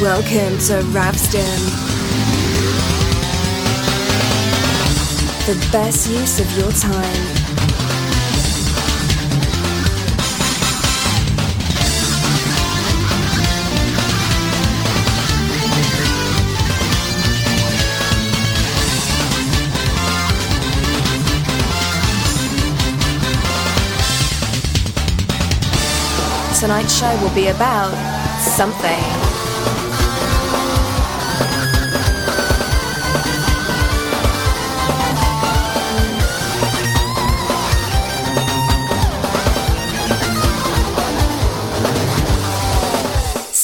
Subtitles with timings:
[0.00, 1.42] Welcome to Ravsdom.
[5.46, 7.38] The best use of your time.
[26.60, 27.92] tonight's show will be about
[28.40, 29.27] something.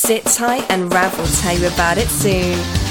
[0.05, 2.84] Sit tight and Rav will tell you about it soon.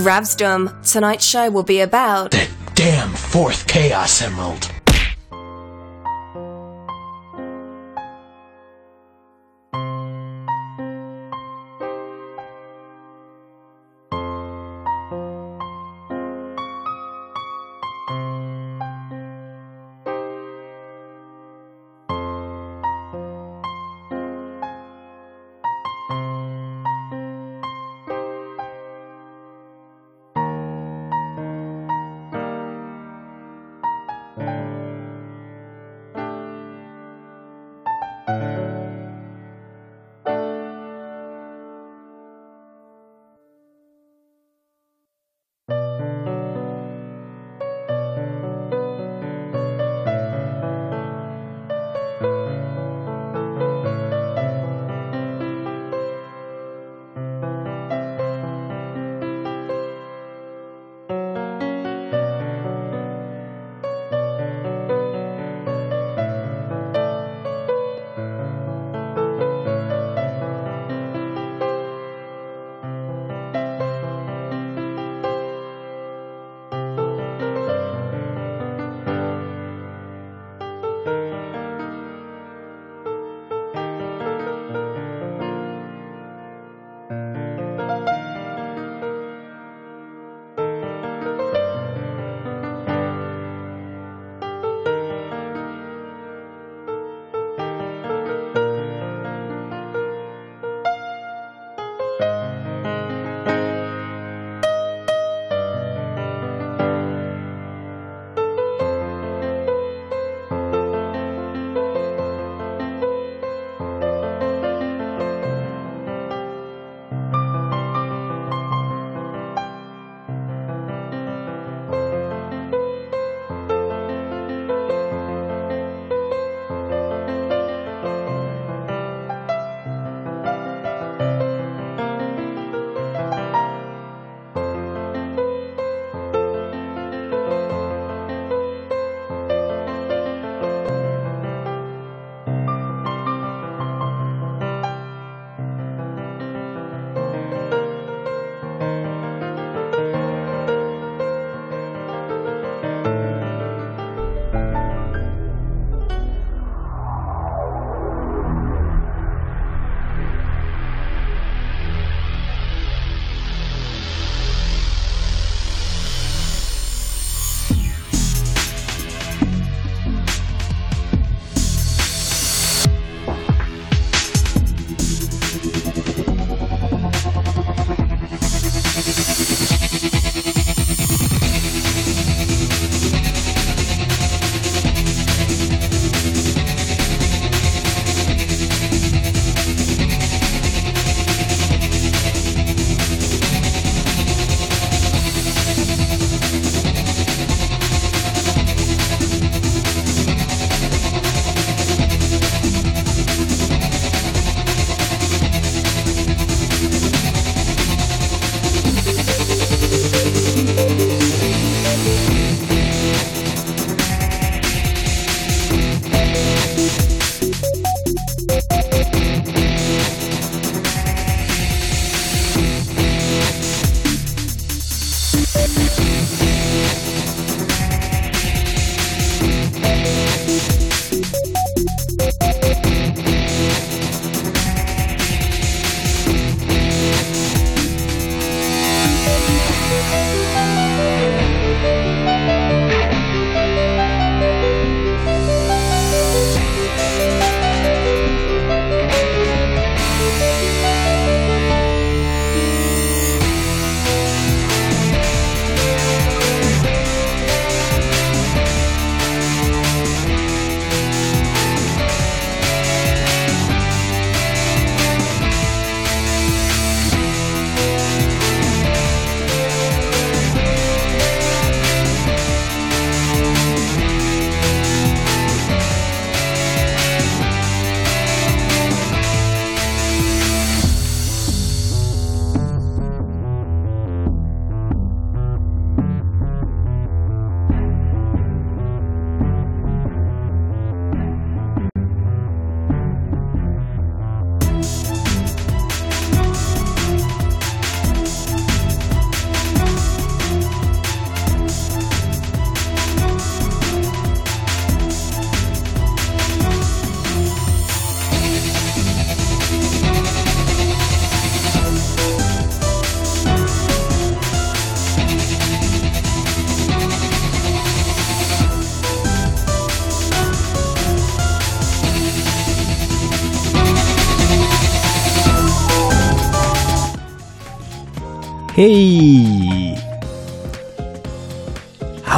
[0.00, 2.30] Ravsdom, tonight's show will be about.
[2.30, 4.70] the damn fourth Chaos Emerald.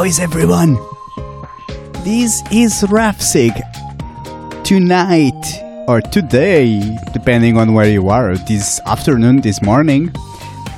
[0.02, 0.75] How is everyone?
[2.02, 3.54] This is Rafsig.
[4.64, 10.12] Tonight, or today, depending on where you are, this afternoon, this morning,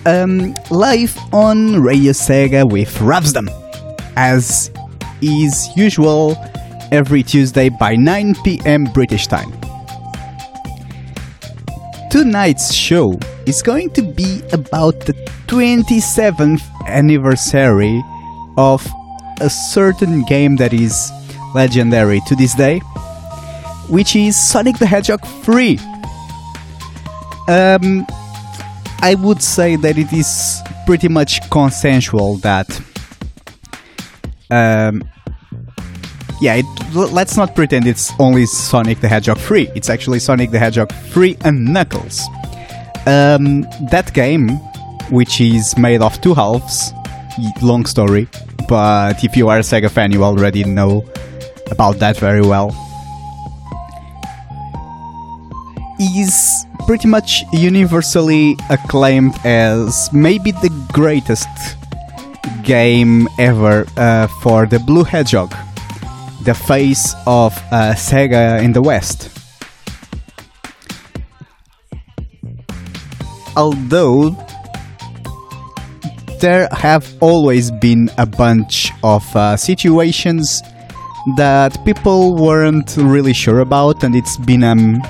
[0.04, 3.48] um, live on Radio Sega with Ravsdom.
[4.14, 4.70] As
[5.22, 6.36] is usual,
[6.92, 9.50] every Tuesday by 9 pm British time.
[12.10, 15.14] Tonight's show is going to be about the
[15.46, 18.04] 27th anniversary
[18.58, 18.86] of
[19.40, 21.10] a certain game that is
[21.54, 22.80] legendary to this day,
[23.88, 25.78] which is Sonic the Hedgehog 3.
[27.46, 28.06] Um,
[29.00, 32.68] I would say that it is pretty much consensual that.
[34.50, 35.02] Um,
[36.40, 39.70] yeah, it, let's not pretend it's only Sonic the Hedgehog 3.
[39.74, 42.22] It's actually Sonic the Hedgehog 3 and Knuckles.
[43.06, 44.48] Um, that game,
[45.10, 46.92] which is made of two halves,
[47.62, 48.28] long story,
[48.68, 51.04] but if you are a Sega fan, you already know
[51.70, 52.74] about that very well,
[56.00, 61.48] is pretty much universally acclaimed as maybe the greatest
[62.62, 65.54] game ever uh, for the Blue Hedgehog,
[66.42, 69.30] the face of uh, Sega in the West.
[73.56, 74.36] although
[76.40, 80.62] there have always been a bunch of uh, situations
[81.36, 85.02] that people weren't really sure about, and it's been um,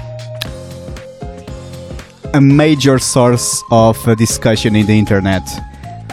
[2.35, 5.43] a major source of uh, discussion in the internet.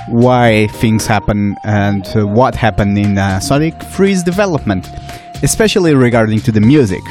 [0.08, 4.88] Why things happen and uh, what happened in uh, Sonic 3's development,
[5.44, 7.04] especially regarding to the music.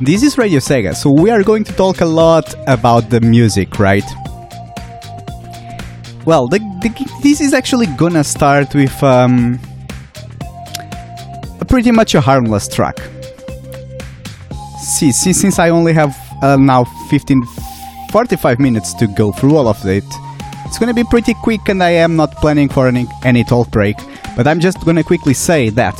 [0.00, 3.78] This is Radio Sega, so we are going to talk a lot about the music,
[3.78, 4.04] right?
[6.28, 6.90] Well, the, the,
[7.22, 9.58] this is actually gonna start with um,
[11.58, 12.98] a pretty much a harmless track.
[14.78, 17.42] See, see since I only have uh, now 15,
[18.12, 20.04] 45 minutes to go through all of it,
[20.66, 23.96] it's gonna be pretty quick, and I am not planning for any, any talk break.
[24.36, 25.96] But I'm just gonna quickly say that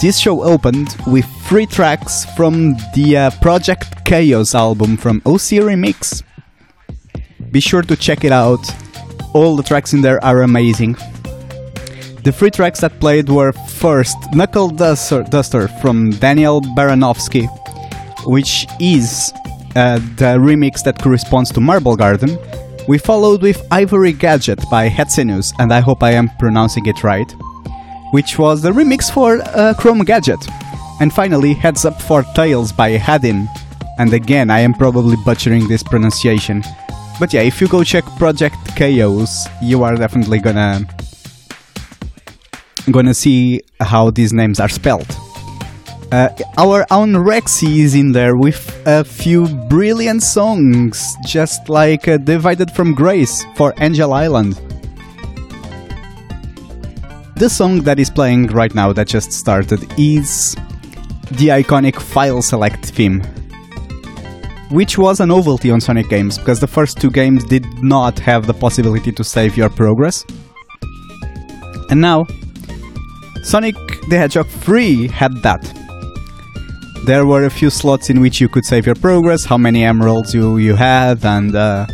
[0.00, 6.22] this show opened with three tracks from the uh, Project Chaos album from OC Remix.
[7.50, 8.83] Be sure to check it out.
[9.34, 10.96] All the tracks in there are amazing.
[12.24, 17.46] The three tracks that played were first Knuckle Duster, Duster from Daniel Baranovsky,
[18.26, 19.32] which is
[19.76, 22.38] uh, the remix that corresponds to Marble Garden.
[22.88, 27.30] We followed with Ivory Gadget by Hetzenus, and I hope I am pronouncing it right
[28.14, 30.38] which was the remix for uh, Chrome Gadget.
[31.00, 33.48] And finally, Heads Up for Tales by Hadin.
[33.98, 36.62] And again, I am probably butchering this pronunciation.
[37.20, 40.86] But yeah, if you go check Project Chaos, you are definitely gonna
[42.90, 45.06] gonna see how these names are spelled.
[46.12, 46.28] Uh,
[46.58, 52.70] our own Rexy is in there with a few brilliant songs, just like uh, Divided
[52.70, 54.60] from Grace for Angel Island.
[57.36, 60.54] The song that is playing right now, that just started, is
[61.32, 63.22] the iconic file select theme,
[64.74, 68.44] which was a novelty on Sonic games because the first two games did not have
[68.44, 70.24] the possibility to save your progress.
[71.90, 72.26] And now,
[73.44, 73.76] Sonic
[74.08, 75.62] the Hedgehog 3 had that.
[77.06, 80.34] There were a few slots in which you could save your progress, how many emeralds
[80.34, 81.86] you, you had, and uh,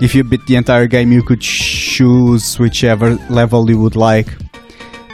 [0.00, 4.28] if you beat the entire game, you could choose whichever level you would like.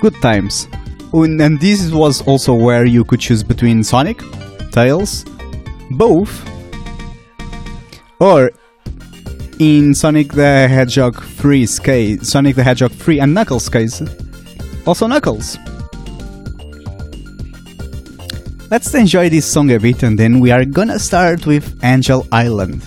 [0.00, 0.68] Good times.
[1.12, 4.22] Oh, And and this was also where you could choose between Sonic,
[4.70, 5.24] Tails,
[5.90, 6.32] both,
[8.20, 8.50] or
[9.58, 14.02] in Sonic the Hedgehog 3's case, Sonic the Hedgehog 3 and Knuckles' case,
[14.86, 15.58] also Knuckles.
[18.70, 22.82] Let's enjoy this song a bit and then we are gonna start with Angel Island.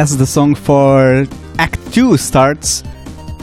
[0.00, 1.26] As the song for
[1.58, 2.82] Act 2 starts,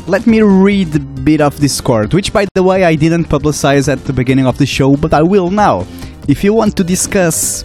[0.07, 4.03] let me read a bit of Discord, which by the way I didn't publicize at
[4.05, 5.85] the beginning of the show, but I will now.
[6.27, 7.63] If you want to discuss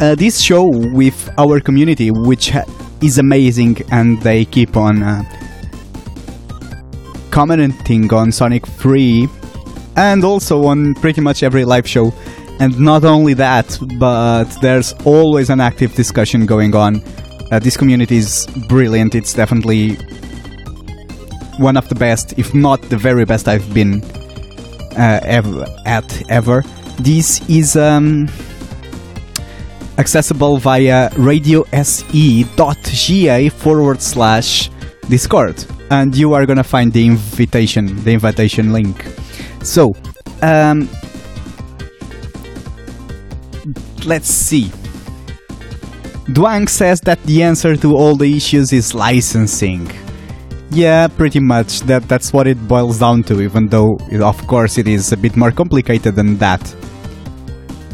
[0.00, 2.50] uh, this show with our community, which
[3.00, 5.22] is amazing and they keep on uh,
[7.30, 9.28] commenting on Sonic 3
[9.94, 12.12] and also on pretty much every live show.
[12.58, 17.00] And not only that, but there's always an active discussion going on.
[17.50, 19.14] Uh, this community is brilliant.
[19.14, 19.96] It's definitely
[21.58, 24.02] one of the best, if not the very best I've been
[24.96, 26.62] uh, ever at ever.
[27.00, 28.28] This is um,
[29.98, 32.28] accessible via radiose.ga
[33.50, 34.70] forward slash
[35.08, 39.04] Discord, and you are gonna find the invitation, the invitation link.
[39.62, 39.94] So,
[40.42, 40.88] um,
[44.06, 44.70] let's see.
[46.32, 49.90] Dwang says that the answer to all the issues is licensing.
[50.70, 51.80] Yeah, pretty much.
[51.80, 53.40] That that's what it boils down to.
[53.42, 56.62] Even though, it- of course, it is a bit more complicated than that.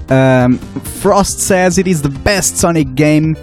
[0.09, 0.59] Um,
[1.03, 3.35] Frost says it is the best Sonic game.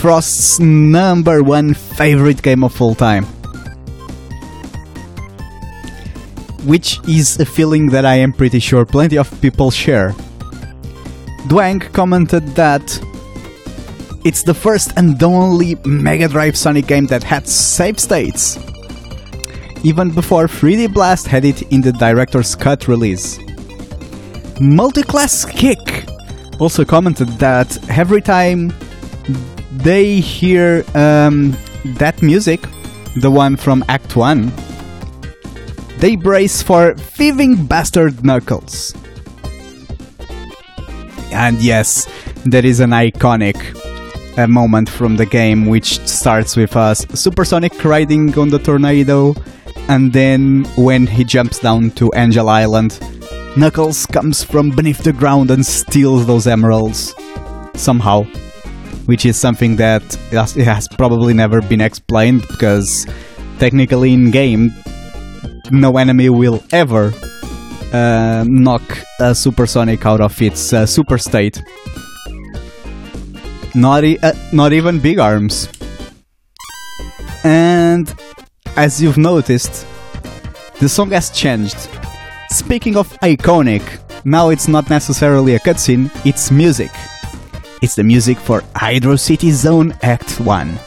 [0.00, 3.24] Frost's number one favorite game of all time.
[6.64, 10.14] Which is a feeling that I am pretty sure plenty of people share.
[11.48, 12.84] Dwang commented that
[14.24, 18.58] it's the first and only Mega Drive Sonic game that had save states,
[19.82, 23.38] even before 3D Blast had it in the director's cut release.
[24.58, 26.04] Multiclass Kick
[26.60, 28.72] also commented that every time
[29.72, 31.56] they hear um,
[31.98, 32.60] that music,
[33.16, 34.52] the one from Act 1,
[35.98, 38.94] they brace for thieving bastard Knuckles.
[41.32, 42.06] And yes,
[42.44, 43.56] there is an iconic
[44.36, 47.06] uh, moment from the game which starts with us.
[47.14, 49.34] Supersonic riding on the tornado,
[49.88, 52.98] and then when he jumps down to Angel Island,
[53.56, 57.14] Knuckles comes from beneath the ground and steals those emeralds.
[57.74, 58.24] Somehow,
[59.06, 63.06] which is something that has, has probably never been explained because
[63.58, 64.70] technically in game,
[65.70, 67.12] no enemy will ever
[67.92, 68.82] uh, knock
[69.20, 71.62] a supersonic out of its uh, super state.
[73.74, 75.68] Not, e- uh, not even big arms.
[77.44, 78.12] And
[78.76, 79.86] as you've noticed,
[80.78, 81.88] the song has changed.
[82.50, 83.82] Speaking of iconic,
[84.24, 86.90] now it's not necessarily a cutscene, it's music.
[87.80, 90.78] It's the music for Hydro City Zone Act 1.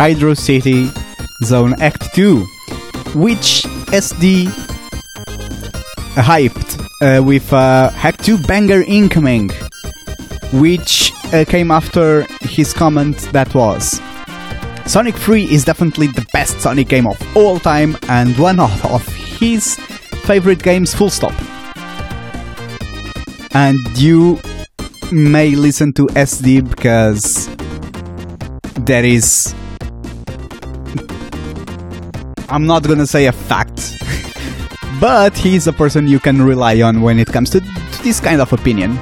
[0.00, 0.88] Hydro City
[1.44, 2.38] Zone Act 2,
[3.16, 4.46] which SD
[6.16, 9.50] hyped uh, with uh, Act 2 Banger Incoming,
[10.54, 14.00] which uh, came after his comment that was
[14.86, 19.06] Sonic 3 is definitely the best Sonic game of all time and one of
[19.38, 19.76] his
[20.24, 21.34] favorite games, full stop.
[23.52, 24.40] And you
[25.12, 27.50] may listen to SD because
[28.86, 29.54] there is.
[32.50, 33.96] I'm not gonna say a fact,
[35.00, 38.40] but he's a person you can rely on when it comes to, to this kind
[38.40, 38.98] of opinion.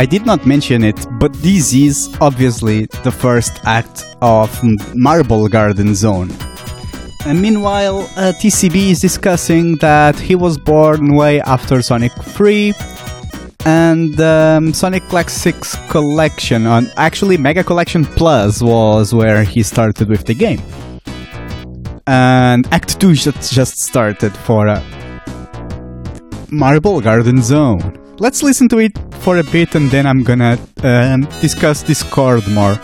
[0.00, 4.48] I did not mention it, but this is obviously the first act of
[4.94, 6.30] Marble Garden Zone.
[7.26, 12.72] And meanwhile, uh, TCB is discussing that he was born way after Sonic 3
[13.66, 20.24] and um, Sonic Classics Collection, on actually Mega Collection Plus was where he started with
[20.26, 20.62] the game.
[22.06, 24.80] And Act 2 just, just started for uh,
[26.52, 27.97] Marble Garden Zone.
[28.20, 32.76] Let's listen to it for a bit and then I'm gonna um, discuss Discord more.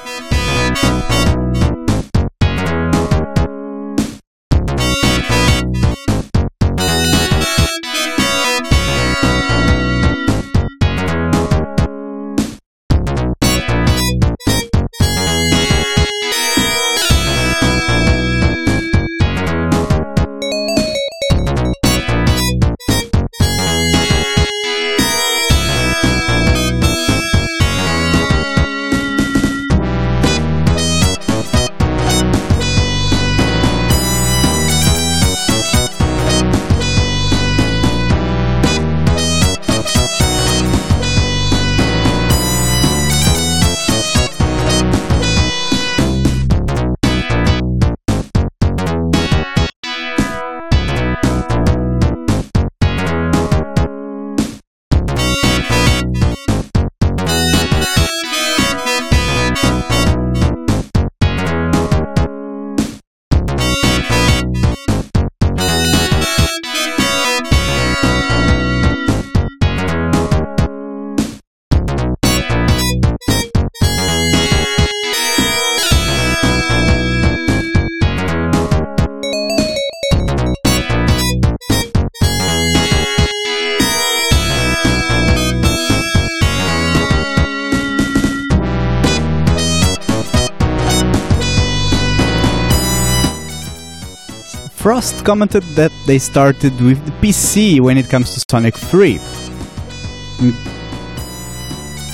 [95.24, 99.16] Commented that they started with the PC when it comes to Sonic 3.
[99.16, 100.52] Mm.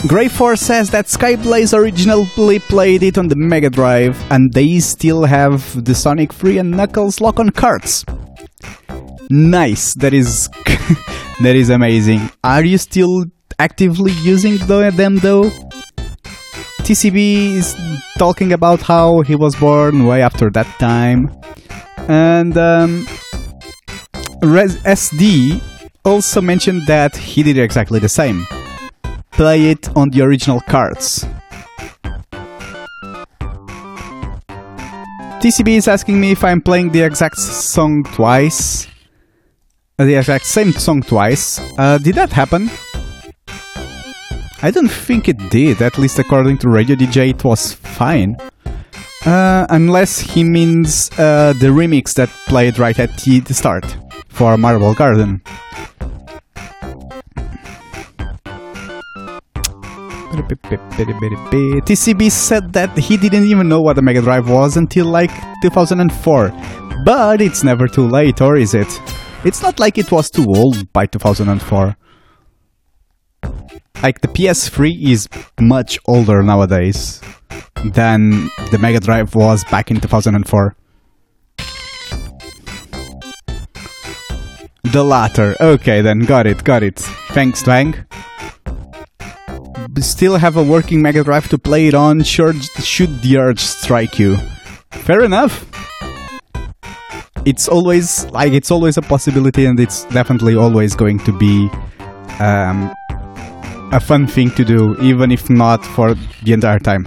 [0.06, 5.84] Greyforce says that Skyblaze originally played it on the Mega Drive and they still have
[5.84, 8.04] the Sonic 3 and Knuckles lock on carts.
[9.28, 10.48] Nice, that is
[11.42, 12.30] that is amazing.
[12.44, 13.24] Are you still
[13.58, 15.50] actively using them though?
[16.86, 17.76] TCB is
[18.18, 21.30] talking about how he was born way after that time.
[22.10, 23.06] And um,
[24.42, 25.62] Res- SD
[26.04, 28.48] also mentioned that he did exactly the same.
[29.30, 31.24] Play it on the original cards.
[35.38, 38.88] TCB is asking me if I'm playing the exact song twice.
[39.96, 41.60] Uh, the exact same song twice.
[41.78, 42.68] Uh, did that happen?
[44.62, 48.36] I don't think it did, at least according to Radio DJ, it was fine.
[49.26, 53.84] Uh, unless he means uh, the remix that played right at the start
[54.30, 55.42] for Marble Garden.
[61.84, 65.30] TCB said that he didn't even know what the Mega Drive was until like
[65.62, 66.52] 2004.
[67.04, 68.88] But it's never too late, or is it?
[69.44, 71.94] It's not like it was too old by 2004.
[74.02, 75.28] Like the PS3 is
[75.60, 77.20] much older nowadays
[77.84, 80.76] than the Mega Drive was back in 2004.
[84.84, 85.54] The latter.
[85.60, 86.98] Okay, then got it, got it.
[87.30, 87.94] Thanks, Twang.
[89.98, 92.22] Still have a working Mega Drive to play it on.
[92.22, 94.36] Sure, should the urge strike you.
[94.90, 95.66] Fair enough.
[97.44, 101.70] It's always like it's always a possibility, and it's definitely always going to be
[102.40, 102.92] um,
[103.92, 107.06] a fun thing to do, even if not for the entire time.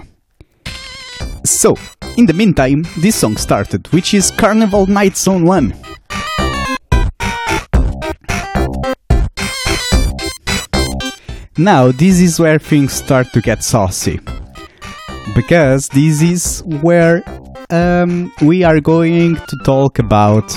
[1.46, 1.76] So,
[2.16, 5.74] in the meantime, this song started, which is Carnival Night Zone 1.
[11.58, 14.20] Now, this is where things start to get saucy.
[15.34, 17.22] Because this is where
[17.68, 20.48] um, we are going to talk about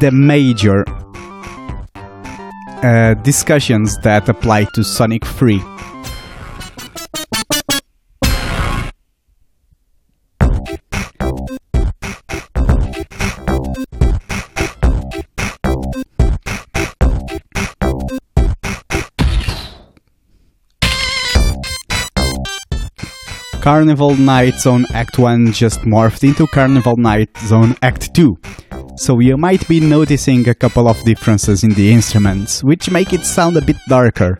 [0.00, 0.84] the major
[2.84, 5.62] uh, discussions that apply to Sonic 3.
[23.66, 28.38] Carnival Night Zone Act 1 just morphed into Carnival Night Zone Act 2.
[28.94, 33.26] So you might be noticing a couple of differences in the instruments, which make it
[33.26, 34.38] sound a bit darker.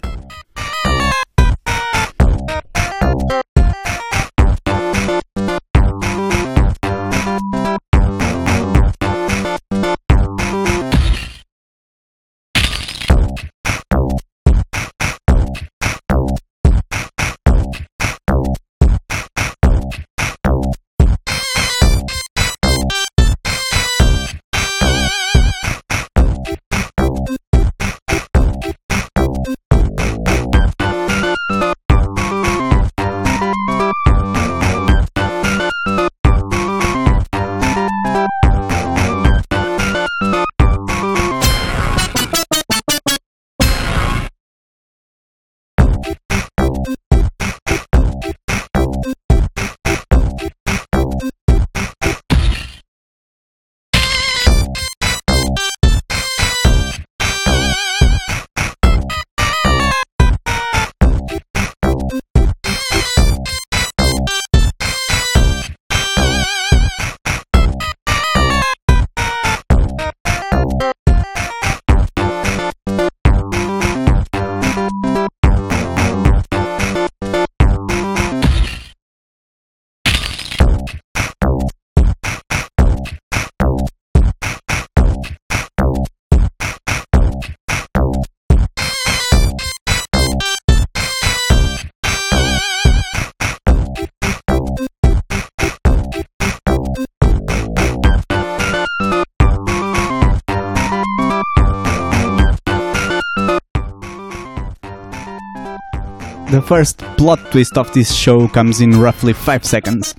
[106.66, 110.14] First plot twist of this show comes in roughly 5 seconds.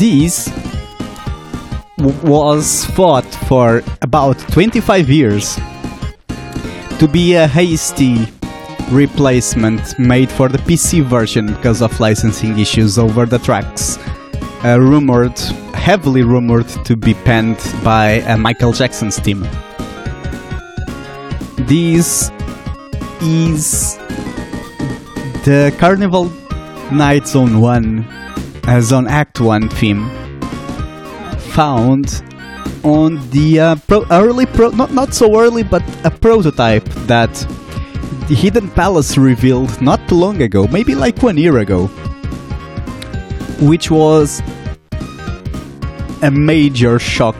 [0.00, 0.48] This
[2.22, 5.56] was fought for about 25 years
[6.98, 8.26] to be a hasty
[8.90, 13.98] replacement made for the PC version because of licensing issues over the tracks.
[14.64, 15.38] Uh, rumored,
[15.74, 19.42] heavily rumored to be penned by uh, Michael Jackson's team.
[21.68, 22.30] This
[23.20, 23.98] is
[25.44, 26.32] the Carnival
[26.90, 28.19] Night Zone 1
[28.66, 30.08] uh, Zone Act 1 theme
[31.52, 32.22] found
[32.84, 37.30] on the uh, pro- early pro- not not so early but a prototype that
[38.28, 41.88] the Hidden Palace revealed not too long ago, maybe like one year ago,
[43.60, 44.40] which was
[46.22, 47.34] a major shock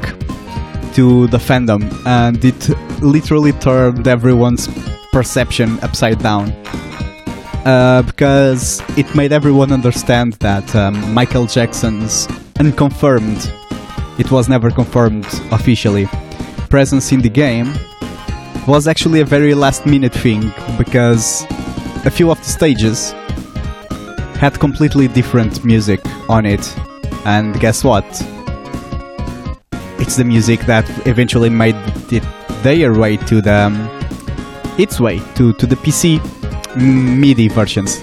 [0.94, 2.68] to the fandom and it
[3.00, 4.68] literally turned everyone's
[5.12, 6.50] perception upside down.
[7.64, 12.26] Uh, because it made everyone understand that um, Michael Jackson's
[12.58, 13.52] unconfirmed,
[14.18, 16.08] it was never confirmed officially,
[16.70, 17.72] presence in the game
[18.66, 21.44] was actually a very last minute thing because
[22.06, 23.12] a few of the stages
[24.38, 26.74] had completely different music on it.
[27.26, 28.04] And guess what?
[29.98, 31.76] It's the music that eventually made
[32.10, 32.24] it
[32.62, 33.88] their way to the um,
[34.78, 36.20] its way to, to the PC
[36.76, 38.00] MIDI versions.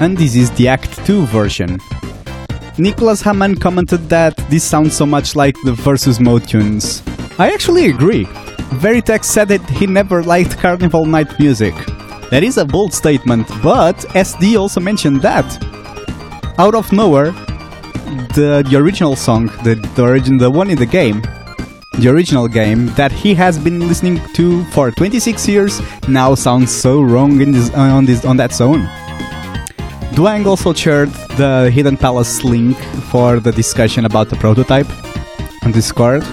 [0.00, 1.80] And this is the Act 2 version.
[2.78, 7.02] Nicholas Hamann commented that this sounds so much like the Versus Mode tunes.
[7.36, 8.24] I actually agree.
[8.78, 11.74] Veritex said that he never liked Carnival Night music.
[12.30, 15.44] That is a bold statement, but SD also mentioned that.
[16.56, 17.32] Out of nowhere,
[18.36, 21.22] the, the original song, the, the origin, the one in the game,
[21.98, 27.02] the original game that he has been listening to for 26 years, now sounds so
[27.02, 28.88] wrong in this, on this on that zone.
[30.18, 32.76] Dwang also shared the Hidden Palace link
[33.08, 34.88] for the discussion about the prototype,
[35.62, 36.24] on Discord.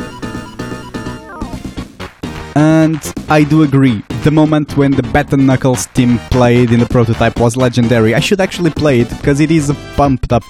[2.56, 4.02] And I do agree.
[4.24, 8.16] The moment when the Bat and Knuckles team played in the prototype was legendary.
[8.16, 10.42] I should actually play it because it is a pumped up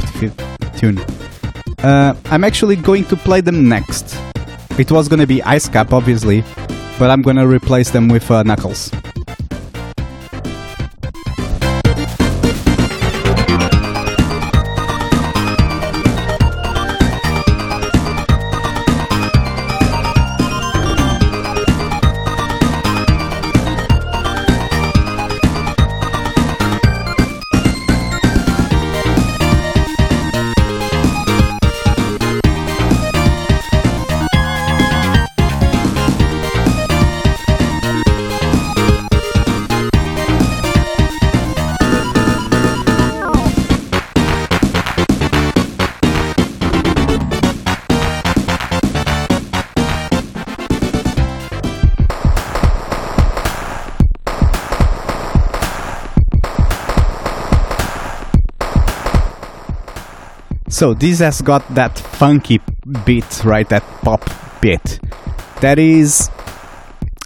[0.78, 0.98] tune.
[1.80, 4.18] Uh, I'm actually going to play them next.
[4.80, 6.46] It was gonna be Ice Cap, obviously,
[6.98, 8.92] but I'm gonna replace them with uh, Knuckles.
[60.86, 62.62] So this has got that funky
[63.06, 63.68] beat, right?
[63.70, 64.24] That pop
[64.62, 65.00] beat.
[65.60, 66.30] That is,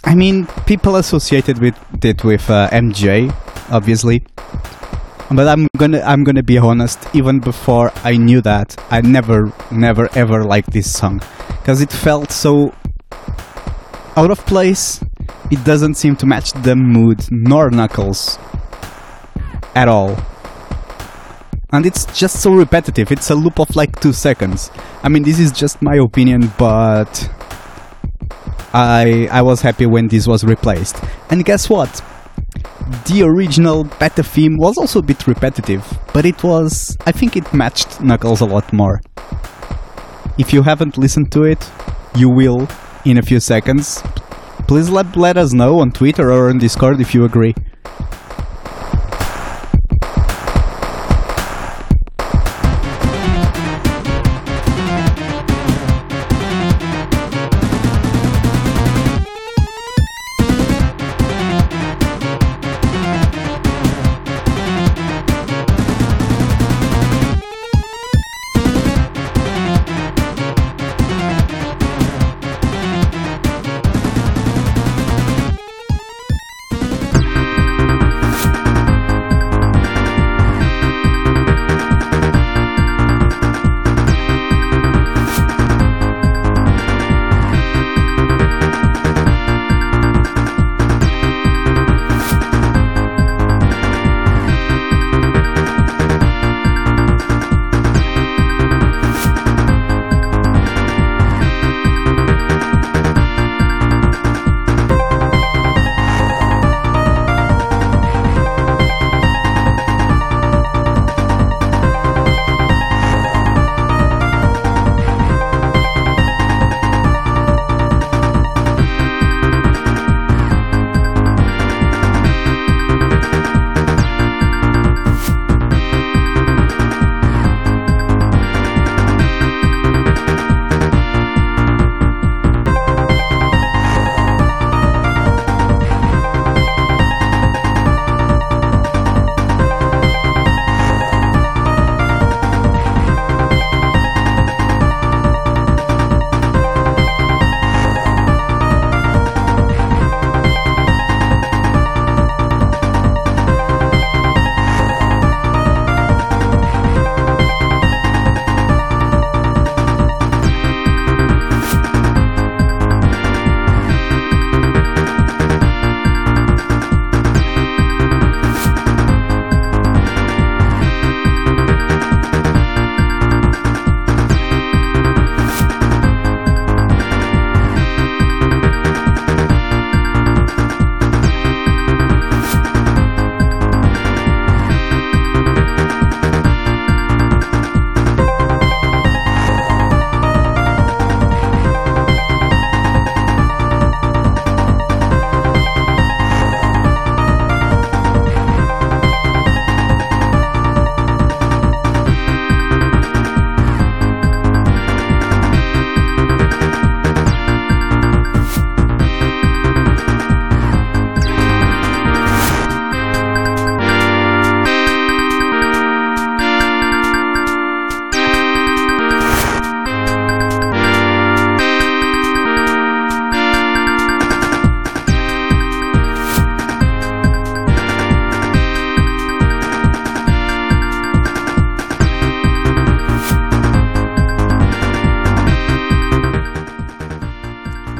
[0.02, 3.28] I mean, people associated with it with uh, MJ,
[3.70, 4.24] obviously.
[5.30, 7.06] But I'm gonna, I'm gonna be honest.
[7.12, 11.20] Even before I knew that, I never, never, ever liked this song
[11.58, 12.72] because it felt so
[14.16, 15.04] out of place.
[15.50, 18.38] It doesn't seem to match the mood nor Knuckles
[19.74, 20.16] at all
[21.72, 23.12] and it's just so repetitive.
[23.12, 24.70] It's a loop of like two seconds.
[25.02, 27.30] I mean, this is just my opinion, but
[28.72, 31.02] I I was happy when this was replaced.
[31.30, 32.02] And guess what?
[33.06, 37.52] The original beta theme was also a bit repetitive, but it was I think it
[37.54, 39.00] matched Knuckles a lot more.
[40.38, 41.70] If you haven't listened to it,
[42.16, 42.68] you will
[43.04, 44.02] in a few seconds.
[44.66, 47.54] Please let, let us know on Twitter or on Discord if you agree.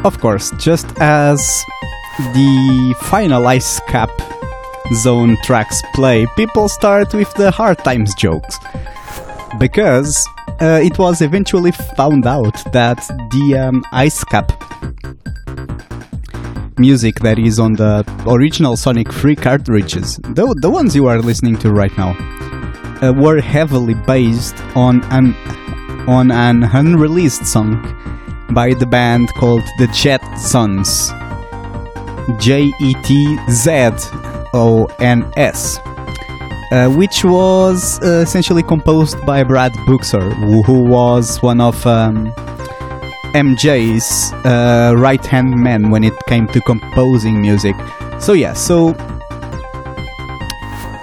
[0.05, 1.65] Of course, just as
[2.19, 4.11] the final Ice Cap
[4.95, 8.59] Zone tracks play, people start with the hard times jokes.
[9.59, 10.27] Because
[10.61, 12.99] uh, it was eventually found out that
[13.33, 14.53] the um, Ice Cap
[16.79, 21.57] music that is on the original Sonic 3 cartridges, the, the ones you are listening
[21.59, 22.13] to right now,
[23.03, 25.35] uh, were heavily based on an
[26.09, 28.00] on an unreleased song
[28.55, 31.11] by the band called the Jet Sons.
[32.39, 33.91] J E T Z
[34.55, 35.79] O N S.
[36.73, 42.33] Uh, which was uh, essentially composed by Brad Buxer, who, who was one of um,
[43.35, 47.75] MJ's uh, right hand man when it came to composing music.
[48.21, 48.93] So, yeah, so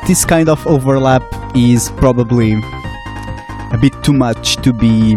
[0.07, 1.23] this kind of overlap
[1.53, 5.15] is probably a bit too much to be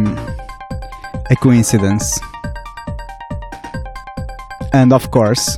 [1.31, 2.21] a coincidence.
[4.73, 5.57] And of course,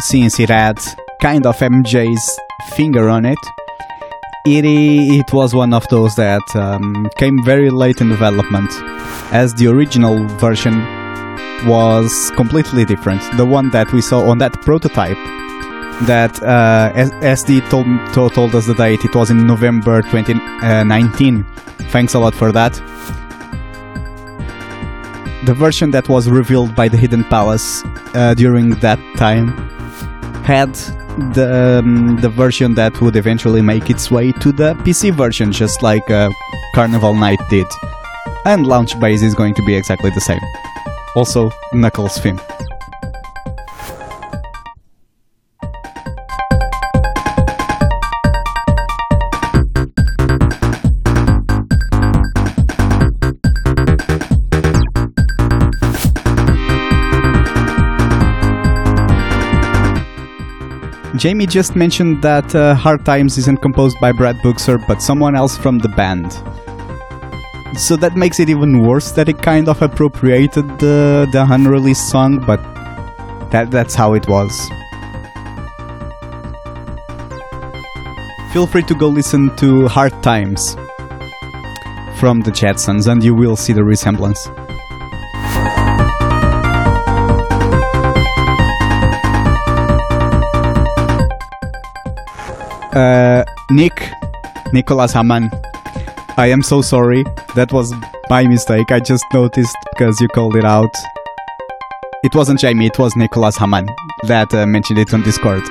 [0.00, 0.78] since it had
[1.22, 2.38] kind of MJ's
[2.74, 3.38] finger on it,
[4.46, 8.70] it, it was one of those that um, came very late in development,
[9.32, 10.74] as the original version
[11.66, 13.22] was completely different.
[13.36, 15.16] The one that we saw on that prototype
[16.06, 16.92] that uh,
[17.22, 21.44] SD told, told, told us the date, it was in November 2019.
[21.90, 22.80] Thanks a lot for that.
[25.46, 27.84] The version that was revealed by the Hidden Palace
[28.14, 29.46] uh, during that time
[30.42, 30.74] had
[31.34, 35.82] the um, the version that would eventually make its way to the PC version, just
[35.82, 36.30] like uh,
[36.74, 37.68] Carnival Night did.
[38.44, 40.42] And Launch Base is going to be exactly the same.
[41.14, 42.40] Also, Knuckles theme.
[61.26, 65.58] Jamie just mentioned that uh, Hard Times isn't composed by Brad Buxer, but someone else
[65.58, 66.32] from the band.
[67.76, 72.44] So that makes it even worse that it kind of appropriated the, the unreleased song,
[72.46, 72.62] but
[73.50, 74.52] that, that's how it was.
[78.52, 80.74] Feel free to go listen to Hard Times
[82.20, 84.48] from the Jetzons, and you will see the resemblance.
[92.96, 94.10] Uh, Nick,
[94.72, 95.50] Nicholas Haman.
[96.38, 97.24] I am so sorry.
[97.54, 97.92] That was
[98.30, 98.90] my mistake.
[98.90, 100.94] I just noticed because you called it out.
[102.24, 103.86] It wasn't Jamie, it was Nicholas Haman
[104.22, 105.62] that uh, mentioned it on Discord.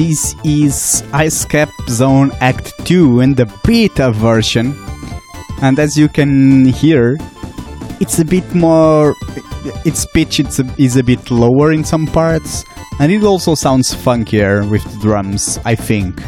[0.00, 4.74] This is Ice Cap Zone Act 2 in the beta version.
[5.60, 7.18] and as you can hear,
[8.00, 9.14] it's a bit more.
[9.84, 12.64] Its pitch it's a, is a bit lower in some parts,
[12.98, 16.22] and it also sounds funkier with the drums, I think.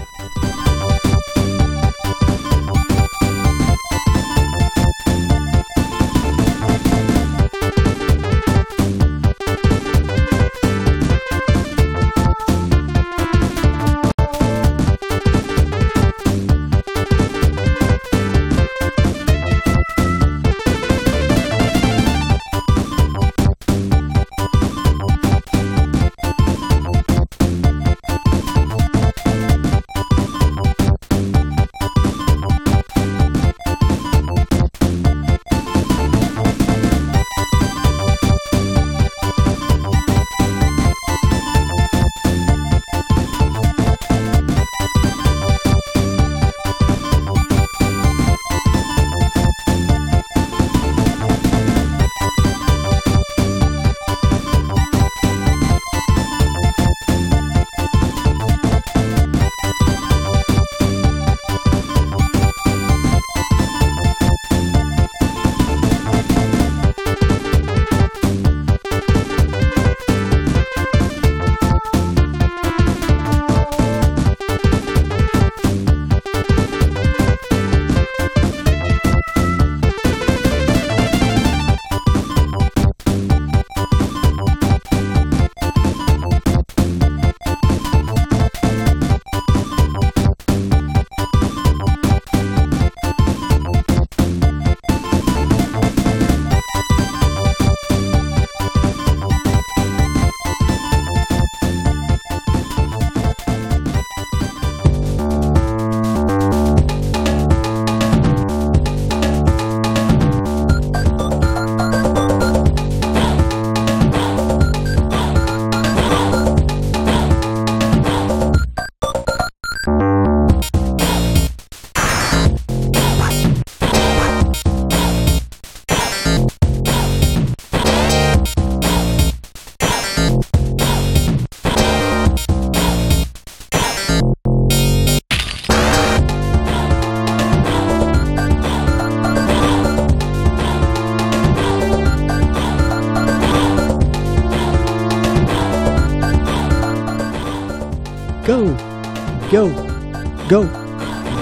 [150.53, 150.65] Go,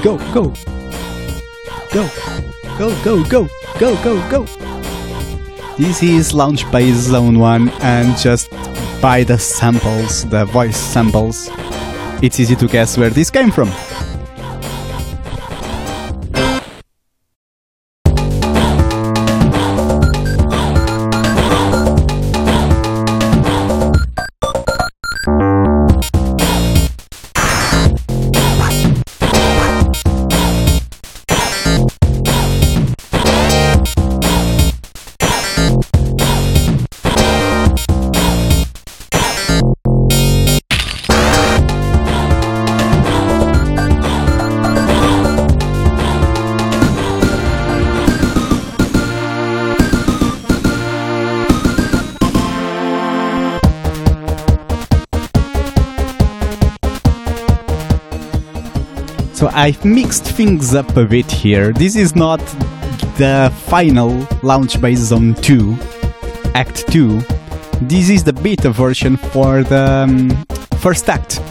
[0.04, 0.52] go, go,
[1.90, 2.08] go,
[2.78, 3.48] go, go, go,
[3.80, 4.46] go, go, go.
[5.76, 8.52] This is Launch Base Zone 1 and just
[9.02, 11.48] by the samples, the voice samples,
[12.22, 13.72] it's easy to guess where this came from.
[59.60, 61.74] I've mixed things up a bit here.
[61.74, 62.40] This is not
[63.18, 65.76] the final Launch Base Zone 2,
[66.54, 67.20] Act 2.
[67.82, 70.46] This is the beta version for the um,
[70.78, 71.42] first act.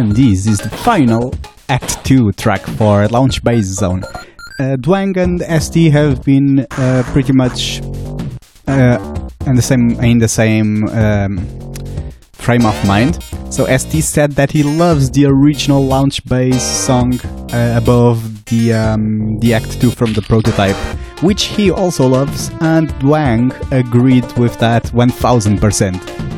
[0.00, 1.34] And this is the final
[1.68, 4.02] Act 2 track for Launch Base Zone.
[4.58, 7.82] Uh, Dwang and ST have been uh, pretty much
[8.66, 8.96] uh,
[9.44, 11.36] in the same in the same um,
[12.32, 13.22] frame of mind.
[13.50, 17.20] So ST said that he loves the original Launch Base song
[17.52, 20.80] uh, above the um, the Act 2 from the prototype,
[21.22, 26.29] which he also loves, and Dwang agreed with that 1000%.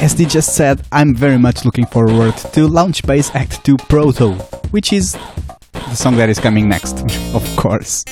[0.00, 4.32] SD just said, I'm very much looking forward to Launch Base Act 2 Proto,
[4.70, 5.12] which is
[5.72, 7.00] the song that is coming next,
[7.34, 8.06] of course.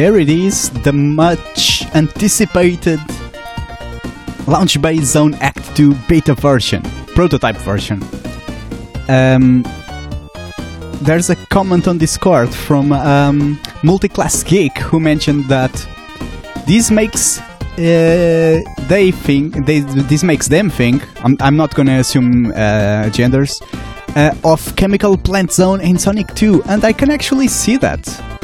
[0.00, 3.00] There it is, the much anticipated
[4.46, 6.80] Launch Base Zone Act 2 beta version,
[7.14, 8.02] prototype version.
[9.10, 9.62] Um,
[11.02, 15.70] there's a comment on Discord from um, Multiclass Geek who mentioned that
[16.66, 21.06] this makes uh, they think they, this makes them think.
[21.22, 23.60] I'm, I'm not to assume uh, genders
[24.16, 28.39] uh, of Chemical Plant Zone in Sonic 2, and I can actually see that.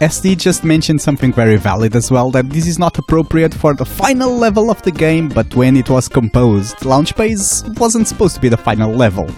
[0.00, 3.84] SD just mentioned something very valid as well that this is not appropriate for the
[3.84, 8.40] final level of the game, but when it was composed, Launch Base wasn't supposed to
[8.40, 9.28] be the final level.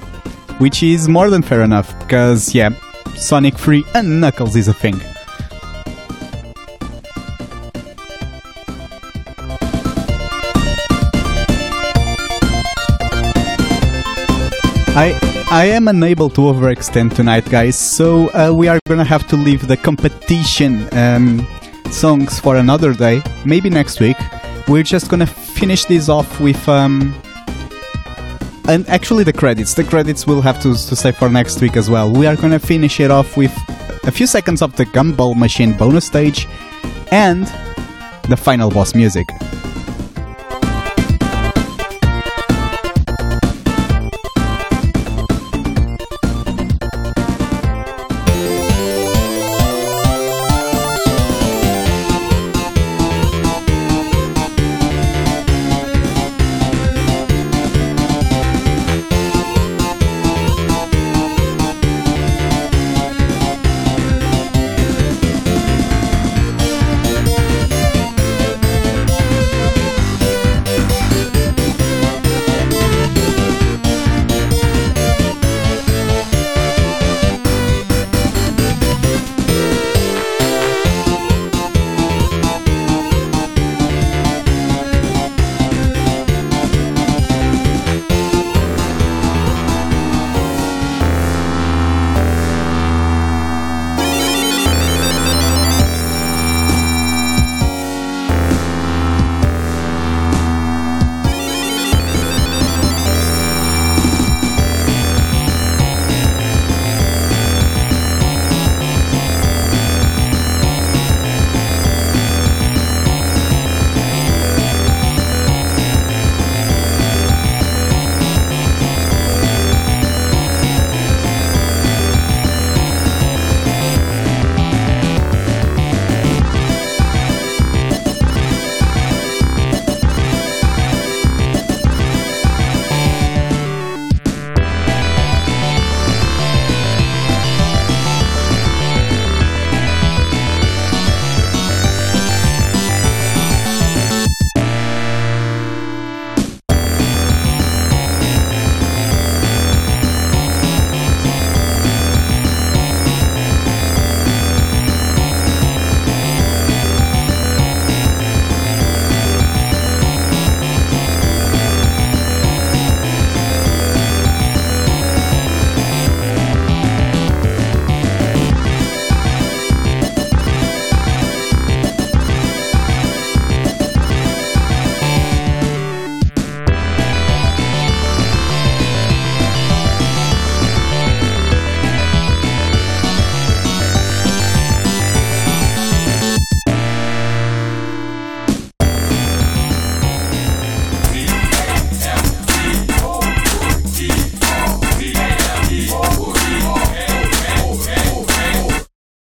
[0.59, 2.71] Which is more than fair enough, because, yeah,
[3.17, 5.01] Sonic 3 and Knuckles is a thing.
[15.53, 19.69] I am unable to overextend tonight, guys, so uh, we are gonna have to leave
[19.69, 21.47] the competition um,
[21.91, 24.17] songs for another day, maybe next week.
[24.67, 26.67] We're just gonna finish this off with.
[26.71, 27.15] Um,
[28.67, 29.75] and actually, the credits.
[29.75, 32.11] The credits we'll have to, to say for next week as well.
[32.11, 33.55] We are gonna finish it off with
[34.05, 36.49] a few seconds of the Gumball Machine bonus stage
[37.11, 37.45] and
[38.27, 39.29] the final boss music.